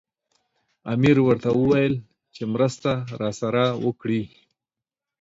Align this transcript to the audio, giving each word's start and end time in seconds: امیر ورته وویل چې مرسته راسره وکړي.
امیر 0.93 1.17
ورته 1.25 1.49
وویل 1.59 1.93
چې 2.35 2.43
مرسته 2.53 2.91
راسره 3.21 3.63
وکړي. 3.85 4.21